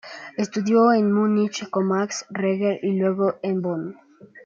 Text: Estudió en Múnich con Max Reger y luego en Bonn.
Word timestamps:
Estudió 0.35 0.91
en 0.93 1.11
Múnich 1.13 1.69
con 1.69 1.85
Max 1.87 2.25
Reger 2.31 2.79
y 2.83 2.97
luego 2.99 3.35
en 3.43 3.61
Bonn. 3.61 3.97